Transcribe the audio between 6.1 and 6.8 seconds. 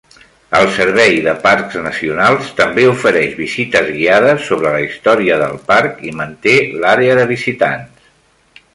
i manté